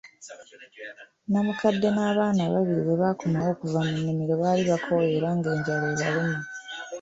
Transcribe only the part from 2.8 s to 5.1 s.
we bakomawo okuva mu nnimiro baali bakooye